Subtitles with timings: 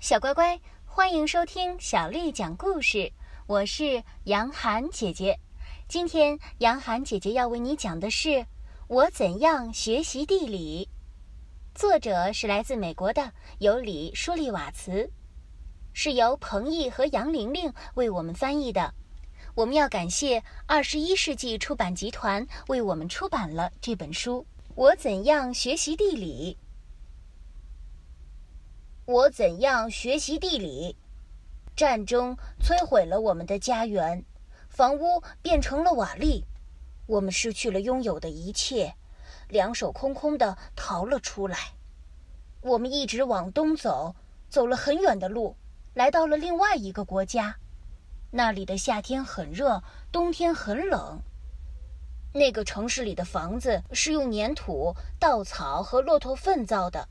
[0.00, 3.12] 小乖乖，欢迎收听小丽讲故事。
[3.46, 5.38] 我是杨涵姐姐。
[5.88, 8.28] 今天杨涵姐姐要为你讲的是
[8.88, 10.88] 《我怎样学习地理》，
[11.78, 15.06] 作者是来自美国的尤里·舒利瓦茨，
[15.92, 18.94] 是由彭毅和杨玲玲为我们翻译的。
[19.54, 24.46] 我们要感谢二十一世纪出版集团为我们出版了这本书
[24.76, 26.56] 《我怎样学习地理》。
[29.10, 30.96] 我怎样学习地理？
[31.74, 34.24] 战争摧毁了我们的家园，
[34.68, 36.44] 房屋变成了瓦砾，
[37.08, 38.94] 我们失去了拥有的一切，
[39.48, 41.58] 两手空空的逃了出来。
[42.60, 44.14] 我们一直往东走，
[44.48, 45.56] 走了很远的路，
[45.92, 47.56] 来到了另外一个国家，
[48.30, 49.82] 那里的夏天很热，
[50.12, 51.20] 冬天很冷。
[52.32, 57.08] 那个城市里的房子是用粘土、稻草和骆驼粪造的。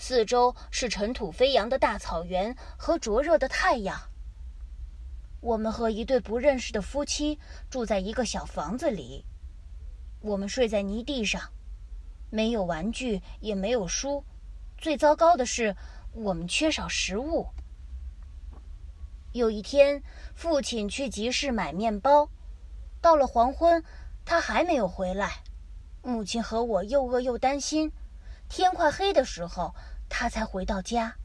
[0.00, 4.00] 四周是尘土飞扬的大草原和灼热的太阳。
[5.40, 9.26] 我们和一对不认识的夫妻住在一个小房子里，
[10.20, 11.52] 我们睡在泥地上，
[12.30, 14.24] 没有玩具，也没有书。
[14.76, 15.76] 最糟糕的是，
[16.12, 17.48] 我们缺少食物。
[19.32, 20.02] 有一天，
[20.34, 22.30] 父亲去集市买面包，
[23.00, 23.84] 到了黄昏，
[24.24, 25.42] 他还没有回来。
[26.02, 27.92] 母亲和我又饿又担心。
[28.48, 29.74] 天快黑的时候，
[30.08, 31.16] 他才回到家。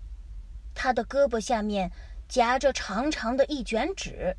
[0.76, 1.92] 他的胳膊下面
[2.28, 4.36] 夹着长长的一卷纸，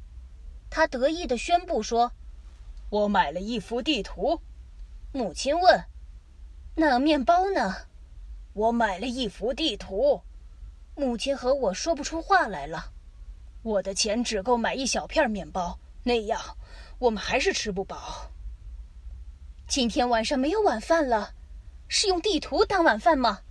[0.69, 2.13] 他得意地宣布说
[2.91, 4.41] ：“我买了一幅地图。”
[5.13, 5.85] 母亲问
[6.75, 7.75] ：“那面包呢
[8.53, 10.23] ？”“我买了一幅地图。”
[10.97, 12.93] 母亲和我说不出话来了。
[13.63, 16.41] 我的钱只够买一小片面包，那样
[16.99, 18.31] 我们还是吃不饱。
[19.67, 21.35] 今天晚上没有晚饭了。
[21.87, 23.43] 是用地图当晚饭吗？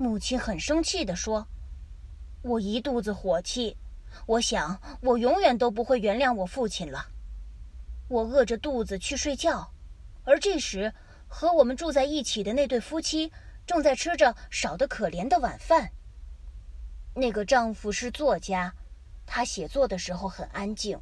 [0.00, 1.46] 母亲很生气地说
[2.40, 3.76] ：“我一肚子火气，
[4.24, 7.08] 我想我永远都不会原谅我父亲了。
[8.08, 9.74] 我饿着肚子去睡觉，
[10.24, 10.94] 而这时
[11.28, 13.30] 和我们住在一起的那对夫妻
[13.66, 15.90] 正在吃着少得可怜的晚饭。
[17.14, 18.72] 那个丈夫是作家，
[19.26, 20.98] 他写作的时候很安静，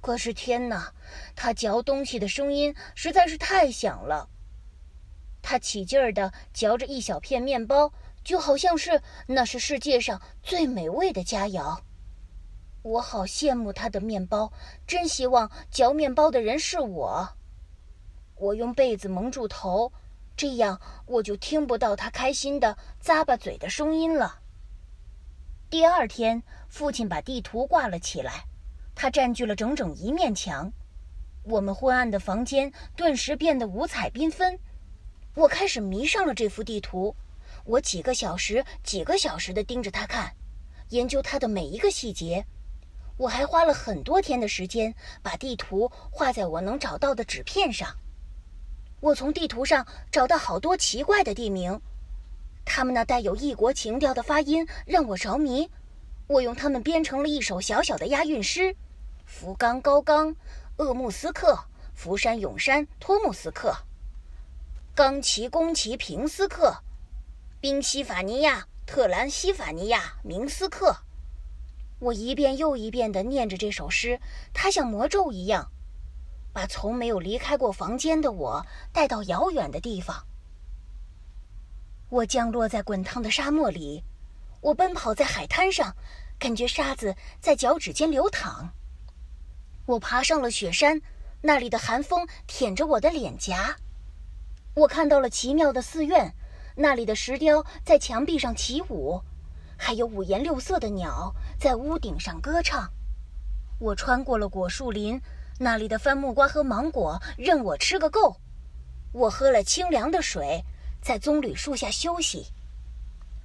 [0.00, 0.94] 可是天哪，
[1.36, 4.30] 他嚼东西的声音实在是太响了。”
[5.42, 7.92] 他起劲儿地嚼着一小片面包，
[8.24, 11.80] 就好像是那是世界上最美味的佳肴。
[12.82, 14.52] 我好羡慕他的面包，
[14.86, 17.28] 真希望嚼面包的人是我。
[18.36, 19.92] 我用被子蒙住头，
[20.36, 24.38] 这样我就听不到他开心的咂巴嘴的声音了。
[25.68, 28.44] 第二天，父亲把地图挂了起来，
[28.94, 30.72] 它占据了整整一面墙。
[31.44, 34.58] 我们昏暗的房间顿时变得五彩缤纷。
[35.34, 37.14] 我开始迷上了这幅地图，
[37.68, 40.34] 我几个小时、几个小时地盯着它看，
[40.88, 42.46] 研究它的每一个细节。
[43.18, 47.94] 我还花了很多天的时间把地图画在我能找到的纸片上。
[49.00, 51.78] 我从地图上找到好多奇怪的地名，
[52.64, 55.70] 他们那带有异国情调的发音让我着迷。
[56.26, 58.74] 我用它们编成了一首小小的押韵诗：
[59.26, 60.34] 福冈高冈、
[60.78, 61.58] 鄂木斯克、
[61.94, 63.76] 福山永山、托木斯克。
[64.94, 66.82] 冈崎、宫崎、平斯克、
[67.60, 70.98] 宾夕法尼亚、特兰西法尼亚、明斯克。
[71.98, 74.20] 我一遍又一遍地念着这首诗，
[74.54, 75.68] 它像魔咒一样，
[76.52, 80.24] 把从没有离开过房间的我带到遥远的地方。
[82.10, 84.04] 我降落在滚烫的沙漠里，
[84.60, 85.96] 我奔跑在海滩上，
[86.38, 88.72] 感觉沙子在脚趾间流淌。
[89.84, 91.02] 我爬上了雪山，
[91.42, 93.74] 那里的寒风舔着我的脸颊。
[94.74, 96.32] 我看到了奇妙的寺院，
[96.80, 99.20] 那里的石雕在墙壁上起舞，
[99.76, 102.88] 还有五颜六色的鸟在屋顶上歌唱。
[103.80, 105.20] 我穿过了果树林，
[105.58, 108.36] 那里的番木瓜和芒果任我吃个够。
[109.12, 110.64] 我喝了清凉的水，
[111.02, 112.46] 在棕榈树下休息。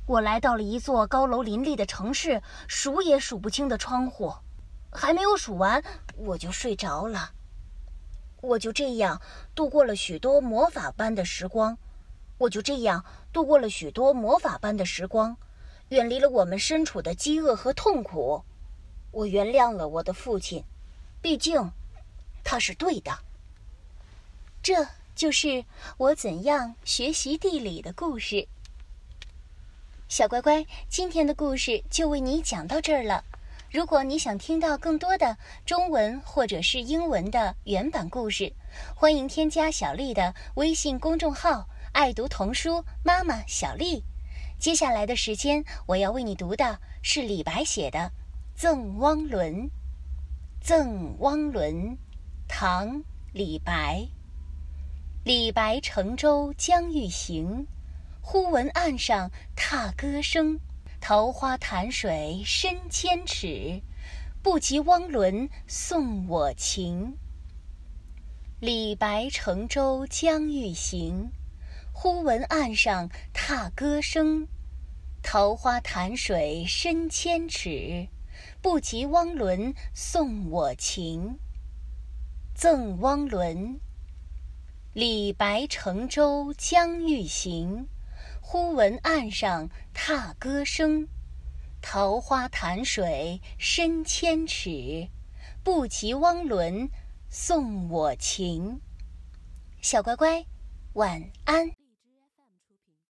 [0.05, 4.31] 我来到了一座高楼林立的城市，数也数不清的窗户，
[4.91, 5.84] 还没有数完，
[6.17, 7.31] 我就睡着了。
[8.41, 9.19] 我就这样
[9.55, 11.75] 度过了许多魔法般的时光，
[12.37, 13.03] 我就这样
[13.34, 15.35] 度过了许多魔法般的时光，
[15.90, 18.44] 远离了我们身处的饥饿和痛苦。
[19.12, 20.64] 我原谅了我的父亲，
[21.22, 21.72] 毕竟
[22.44, 23.12] 他是对的。
[24.62, 25.66] 这就是
[25.97, 28.47] 我怎样学习地理的故事。
[30.08, 33.24] 小乖乖，今天的故事就为你讲到这儿了。
[33.72, 35.35] 如果你想听到更多的
[35.66, 38.53] 中文或者是英文的原版故事，
[38.96, 44.03] 欢迎添加小丽的微信公众号“爱读童书妈妈小丽”。
[44.59, 47.99] 接下来的时间，我要为你读的是李白写的
[48.55, 49.53] 《赠汪伦》。
[50.59, 51.73] 《赠汪伦》，
[52.47, 52.87] 唐·
[53.31, 54.07] 李白。
[55.23, 57.67] 李白乘舟将欲行，
[58.22, 60.59] 忽闻岸上踏歌声。
[60.99, 63.81] 桃花潭水深千尺，
[64.41, 67.17] 不及汪伦送我情。
[68.61, 71.29] 李白乘舟将欲行，
[71.93, 74.47] 忽闻岸上踏歌声。
[75.22, 78.09] 桃花潭水深千尺，
[78.61, 81.40] 不及汪伦送我情。
[82.53, 83.79] 赠汪伦。
[84.93, 87.87] 李白乘舟将欲行，
[88.41, 91.07] 忽闻岸上踏歌声。
[91.81, 95.07] 桃花潭水深千尺，
[95.63, 96.89] 不及汪伦
[97.29, 98.81] 送我情。
[99.81, 100.46] 小乖乖，
[100.93, 101.83] 晚安。